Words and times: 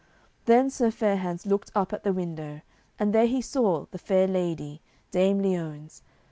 Then 0.45 0.71
Sir 0.71 0.89
Fair 0.89 1.17
hands 1.17 1.45
looked 1.45 1.71
up 1.75 1.93
at 1.93 2.01
the 2.03 2.11
window, 2.11 2.61
and 2.97 3.13
there 3.13 3.27
he 3.27 3.39
saw 3.39 3.85
the 3.91 3.99
fair 3.99 4.25
lady, 4.27 4.81
Dame 5.11 5.37
Liones. 5.43 6.01